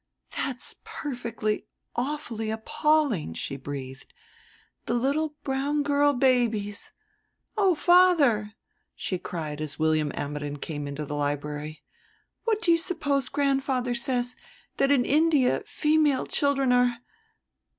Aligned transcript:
"That's 0.35 0.77
perfectly 0.83 1.67
awfully 1.95 2.49
appalling," 2.49 3.35
she 3.35 3.55
breathed. 3.55 4.11
"The 4.87 4.95
little 4.95 5.35
brown 5.43 5.83
girl 5.83 6.11
babies. 6.13 6.91
Oh, 7.55 7.75
father," 7.75 8.55
she 8.95 9.19
cried, 9.19 9.61
as 9.61 9.77
William 9.77 10.11
Ammidon 10.15 10.57
came 10.57 10.87
into 10.87 11.05
the 11.05 11.13
library, 11.13 11.83
"what 12.45 12.63
do 12.63 12.71
you 12.71 12.79
suppose 12.79 13.29
grandfather 13.29 13.93
says, 13.93 14.35
that 14.77 14.89
in 14.89 15.05
India 15.05 15.61
female 15.67 16.25
children 16.25 16.71
are... 16.71 16.97